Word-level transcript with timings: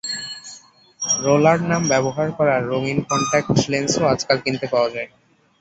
Roller 1.21 1.59
নাম 1.63 1.81
ব্যবহার 1.87 2.27
করা 2.37 2.55
রঙিন 2.69 2.99
কন্টাক্ট 3.09 3.55
লেনসও 3.71 4.03
আজকাল 4.13 4.37
কিনতে 4.45 4.67
পাওয়া 4.73 4.89
যায়। 4.95 5.09